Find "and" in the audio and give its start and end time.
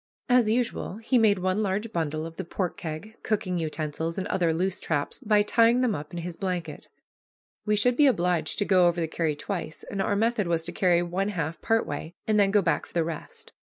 4.17-4.25, 9.83-10.01, 12.25-12.39